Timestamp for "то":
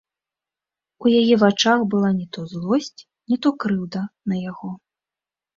2.37-2.45, 3.47-3.55